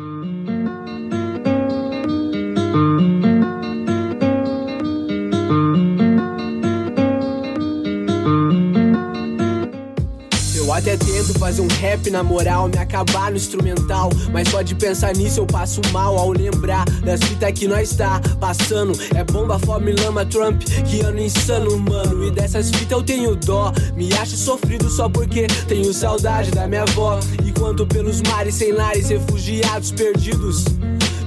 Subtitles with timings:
[0.00, 0.49] Thank you.
[10.80, 14.08] Até tento fazer um rap na moral, me acabar no instrumental.
[14.32, 18.18] Mas só de pensar nisso eu passo mal ao lembrar das fitas que nós tá
[18.40, 18.98] passando.
[19.14, 22.26] É bomba, fome, lama, Trump, que ano insano, mano.
[22.26, 23.72] E dessas fitas eu tenho dó.
[23.94, 27.20] Me acho sofrido só porque tenho saudade da minha avó.
[27.44, 30.64] Enquanto pelos mares sem lares, refugiados perdidos.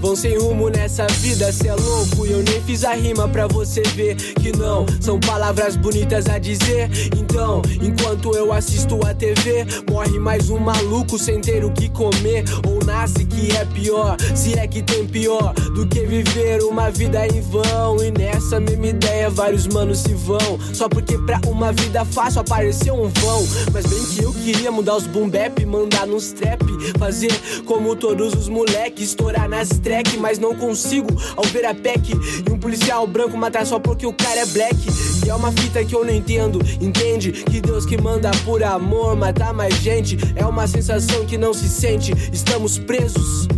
[0.00, 2.26] Vão sem rumo nessa vida, cê é louco.
[2.26, 6.38] E eu nem fiz a rima pra você ver que não são palavras bonitas a
[6.38, 6.88] dizer.
[7.18, 12.44] Então, enquanto eu assisto a TV, morre mais um maluco sem ter o que comer.
[12.66, 17.26] Ou nasce que é pior, se é que tem pior do que viver uma vida
[17.26, 18.02] em vão.
[18.02, 20.58] E nessa mesma ideia, vários manos se vão.
[20.72, 23.46] Só porque pra uma vida fácil apareceu um vão.
[23.70, 26.64] Mas bem que eu queria mudar os boom bap, mandar nos trap.
[26.98, 27.32] Fazer
[27.66, 32.12] como todos os moleques, estourar nas trap track, mas não consigo ao ver a PEC
[32.48, 34.76] e um policial branco matar só porque o cara é black.
[35.26, 37.32] E é uma fita que eu não entendo, entende?
[37.32, 41.68] Que Deus que manda por amor matar mais gente é uma sensação que não se
[41.68, 42.12] sente.
[42.32, 43.48] Estamos presos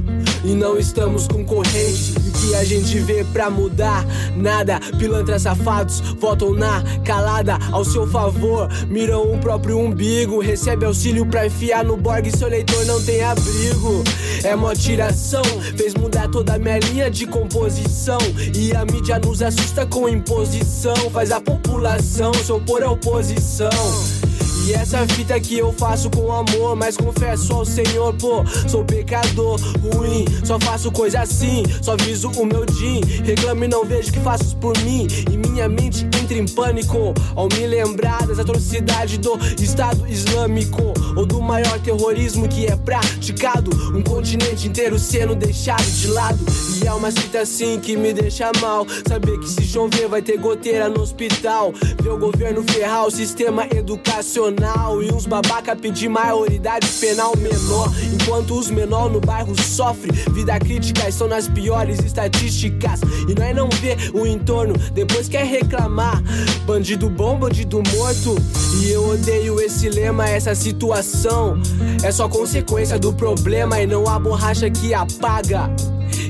[0.42, 2.21] e não estamos concorrentes.
[2.42, 4.04] Que a gente vê pra mudar?
[4.34, 4.80] Nada.
[4.98, 8.68] Pilantras safados votam na calada ao seu favor.
[8.88, 10.40] Miram o próprio umbigo.
[10.40, 12.36] Recebe auxílio pra enfiar no borg.
[12.36, 14.02] Seu leitor não tem abrigo.
[14.42, 15.42] É mó tiração.
[15.76, 18.18] Fez mudar toda a minha linha de composição.
[18.52, 20.96] E a mídia nos assusta com imposição.
[21.12, 23.70] Faz a população se opor à oposição.
[24.64, 29.60] E essa fita que eu faço com amor, mas confesso ao Senhor, pô, sou pecador
[29.80, 33.00] ruim, só faço coisa assim, só viso o meu din.
[33.24, 37.66] Reclame, não vejo que faço por mim, e minha mente entra em pânico ao me
[37.66, 44.68] lembrar das atrocidades do Estado Islâmico ou do maior terrorismo que é praticado, um continente
[44.68, 46.44] inteiro sendo deixado de lado.
[46.82, 50.38] E é uma cita assim que me deixa mal, saber que se chover vai ter
[50.38, 56.86] goteira no hospital, ver o governo ferrar o sistema educacional e uns babaca pedir maioridade
[57.00, 57.92] penal menor.
[58.12, 63.00] Enquanto os menor no bairro sofrem, vida crítica estão nas piores estatísticas.
[63.28, 66.22] E nós não vê o entorno, depois quer reclamar.
[66.66, 68.36] Bandido bom, bandido morto.
[68.80, 71.01] E eu odeio esse lema, essa situação.
[72.02, 75.70] É só consequência do problema e não a borracha que apaga.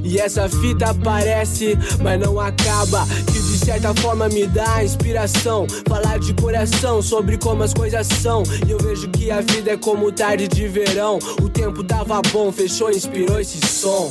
[0.04, 3.06] E essa fita aparece, mas não acaba.
[3.26, 5.66] Que de certa forma me dá inspiração.
[5.88, 8.42] Falar de coração sobre como as coisas são.
[8.66, 11.18] E eu vejo que a vida é como tarde de verão.
[11.40, 14.10] O tempo tava bom, fechou, inspirou esse som.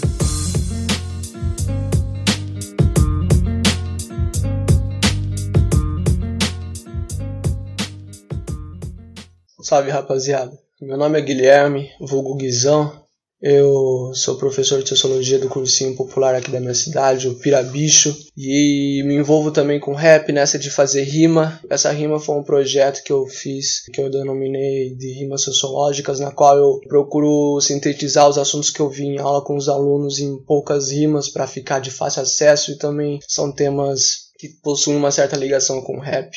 [9.71, 10.51] Salve rapaziada,
[10.81, 12.91] meu nome é Guilherme, vulgo Guizão,
[13.41, 19.01] eu sou professor de sociologia do cursinho popular aqui da minha cidade, o Pirabicho, e
[19.05, 21.57] me envolvo também com rap, nessa de fazer rima.
[21.69, 26.33] Essa rima foi um projeto que eu fiz, que eu denominei de rimas sociológicas, na
[26.33, 30.37] qual eu procuro sintetizar os assuntos que eu vi em aula com os alunos em
[30.43, 35.37] poucas rimas para ficar de fácil acesso e também são temas que possuem uma certa
[35.37, 36.29] ligação com rap.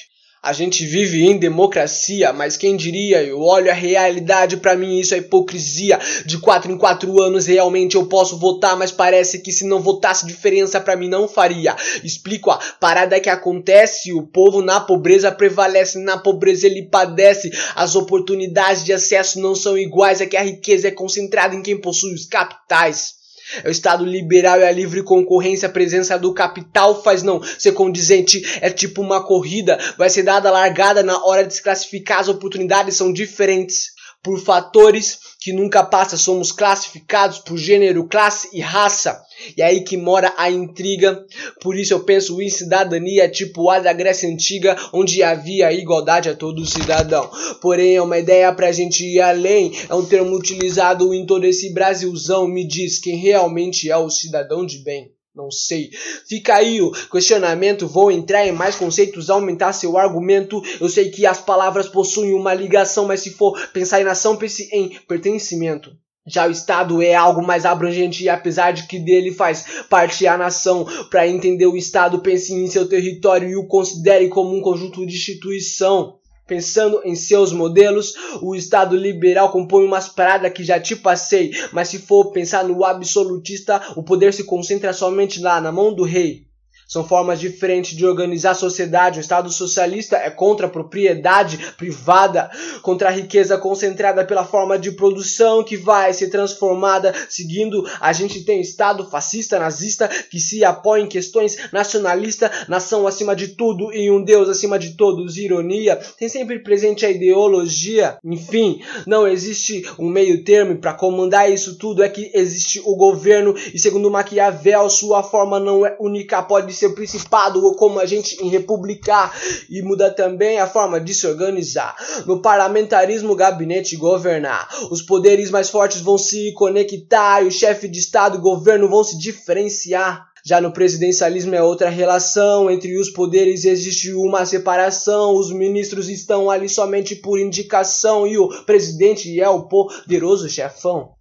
[0.44, 3.22] A gente vive em democracia, mas quem diria?
[3.22, 5.99] Eu olho a realidade, para mim isso é hipocrisia.
[6.27, 10.27] De quatro em quatro anos realmente eu posso votar, mas parece que se não votasse
[10.27, 11.75] diferença para mim não faria.
[12.04, 17.50] Explico a parada que acontece, o povo na pobreza prevalece, na pobreza ele padece.
[17.75, 21.81] As oportunidades de acesso não são iguais, é que a riqueza é concentrada em quem
[21.81, 23.23] possui os capitais.
[23.62, 27.72] É o Estado liberal e a livre concorrência, a presença do capital faz não ser
[27.72, 28.43] condizente.
[28.60, 32.97] É tipo uma corrida, vai ser dada largada na hora de se classificar, as oportunidades
[32.97, 33.94] são diferentes
[34.24, 39.22] por fatores que nunca passa, somos classificados por gênero, classe e raça.
[39.54, 41.22] E é aí que mora a intriga.
[41.60, 46.34] Por isso eu penso em cidadania tipo a da Grécia Antiga, onde havia igualdade a
[46.34, 47.30] todo cidadão.
[47.60, 49.70] Porém, é uma ideia pra gente ir além.
[49.86, 52.48] É um termo utilizado em todo esse Brasilzão.
[52.48, 55.14] Me diz quem realmente é o cidadão de bem.
[55.34, 55.91] Não sei.
[56.28, 57.89] Fica aí o questionamento.
[57.89, 60.63] Vou entrar em mais conceitos, aumentar seu argumento.
[60.81, 64.69] Eu sei que as palavras possuem uma ligação, mas se for pensar em nação, pense
[64.72, 65.91] em pertencimento.
[66.27, 70.39] Já o Estado é algo mais abrangente e apesar de que dele faz parte a
[70.39, 75.04] nação, para entender o Estado, pense em seu território e o considere como um conjunto
[75.04, 76.19] de instituição.
[76.46, 81.88] Pensando em seus modelos, o Estado liberal compõe umas paradas que já te passei, mas
[81.88, 86.43] se for pensar no absolutista, o poder se concentra somente lá na mão do rei.
[86.86, 89.19] São formas diferentes de organizar a sociedade.
[89.19, 92.51] O Estado socialista é contra a propriedade privada,
[92.83, 97.84] contra a riqueza concentrada pela forma de produção que vai ser transformada seguindo.
[98.01, 103.48] A gente tem Estado fascista, nazista, que se apoia em questões nacionalistas, nação acima de
[103.48, 105.37] tudo e um Deus acima de todos.
[105.37, 105.97] Ironia.
[106.19, 108.19] Tem sempre presente a ideologia.
[108.25, 112.03] Enfim, não existe um meio termo para comandar isso tudo.
[112.03, 116.91] É que existe o governo e, segundo Maquiavel, sua forma não é única, pode ser
[116.91, 119.34] principado ou como a gente em republicar
[119.68, 121.97] e muda também a forma de se organizar.
[122.26, 124.68] No parlamentarismo, gabinete governar.
[124.91, 129.04] Os poderes mais fortes vão se conectar e o chefe de estado e governo vão
[129.04, 130.26] se diferenciar.
[130.47, 136.50] Já no presidencialismo é outra relação, entre os poderes existe uma separação, os ministros estão
[136.50, 141.15] ali somente por indicação e o presidente é o poderoso chefão.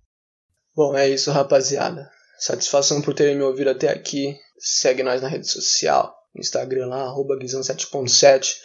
[0.75, 2.09] Bom, é isso, rapaziada.
[2.38, 4.35] Satisfação por terem me ouvido até aqui.
[4.65, 8.56] Segue nós na rede social, Instagram lá, arroba Guizão7.7,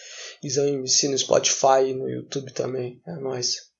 [0.41, 3.03] Guizão MC no Spotify e no YouTube também.
[3.05, 3.69] É nóis.